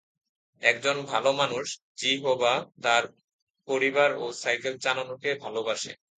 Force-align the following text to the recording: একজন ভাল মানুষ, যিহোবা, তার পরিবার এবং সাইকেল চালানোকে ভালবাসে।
একজন 0.61 0.95
ভাল 1.05 1.25
মানুষ, 1.31 1.65
যিহোবা, 1.97 2.53
তার 2.83 3.03
পরিবার 3.67 4.09
এবং 4.11 4.29
সাইকেল 4.33 4.73
চালানোকে 4.77 5.29
ভালবাসে। 5.35 5.91